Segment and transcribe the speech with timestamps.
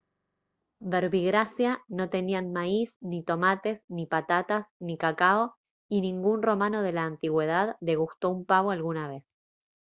[0.93, 5.55] verbigracia no tenían maíz ni tomates ni patatas ni cacao
[5.89, 9.23] y ningún romano de la antigüedad degustó un pavo alguna vez